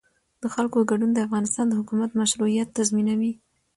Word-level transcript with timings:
د 0.41 0.43
خلکو 0.53 0.79
ګډون 0.89 1.11
د 1.13 1.19
افغانستان 1.27 1.65
د 1.69 1.73
حکومت 1.79 2.09
مشروعیت 2.21 2.69
تضمینوي 2.77 3.33